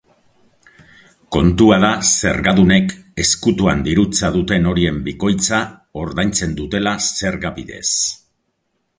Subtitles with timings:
[1.35, 5.59] Kontua da zergadunek ezkutuan dirutza duten horien bikoitza
[6.05, 7.83] ordaintzen dutela zerga bidez.